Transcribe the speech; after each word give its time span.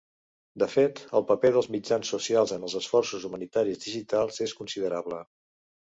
De 0.61 0.67
fet, 0.75 1.01
el 1.19 1.25
paper 1.31 1.51
dels 1.57 1.69
mitjans 1.77 2.11
socials 2.15 2.55
en 2.57 2.67
els 2.71 2.79
esforços 2.83 3.31
humanitaris 3.31 3.87
digitals 3.87 4.47
és 4.51 4.61
considerable. 4.65 5.27